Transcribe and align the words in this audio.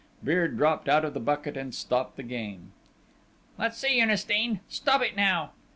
Beard 0.23 0.57
dropped 0.57 0.89
out 0.89 1.05
of 1.05 1.13
the 1.13 1.19
bucket 1.19 1.55
and 1.55 1.75
stopped 1.75 2.17
the 2.17 2.23
game. 2.23 2.71
"Let's 3.59 3.77
see, 3.77 4.01
Ernestine?... 4.01 4.61
Stop 4.67 5.03
it 5.03 5.15
now!" 5.15 5.51